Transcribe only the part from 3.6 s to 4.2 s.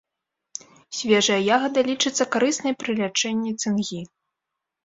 цынгі.